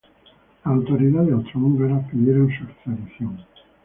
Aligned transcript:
Las 0.65 0.73
autoridades 0.73 1.31
austrohúngaras 1.31 2.09
pidieron 2.09 2.47
su 2.49 2.63
extradición. 2.63 3.37